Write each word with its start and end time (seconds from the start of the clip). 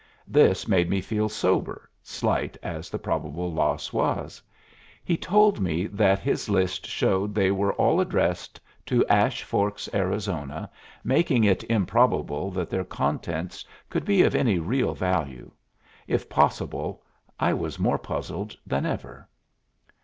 This 0.27 0.67
made 0.67 0.89
me 0.89 0.99
feel 0.99 1.29
sober, 1.29 1.87
slight 2.01 2.57
as 2.63 2.89
the 2.89 2.97
probable 2.97 3.53
loss 3.53 3.93
was. 3.93 4.41
He 5.03 5.15
told 5.15 5.59
me 5.61 5.85
that 5.85 6.17
his 6.17 6.49
list 6.49 6.87
showed 6.87 7.35
they 7.35 7.51
were 7.51 7.73
all 7.73 8.01
addressed 8.01 8.59
to 8.87 9.05
Ash 9.05 9.43
Forks, 9.43 9.87
Arizona, 9.93 10.71
making 11.03 11.43
it 11.43 11.63
improbable 11.65 12.49
that 12.49 12.71
their 12.71 12.83
contents 12.83 13.63
could 13.91 14.03
be 14.03 14.23
of 14.23 14.33
any 14.33 14.57
real 14.57 14.95
value. 14.95 15.51
If 16.07 16.27
possible, 16.29 17.03
I 17.39 17.53
was 17.53 17.77
more 17.77 17.99
puzzled 17.99 18.57
than 18.65 18.87
ever. 18.87 19.29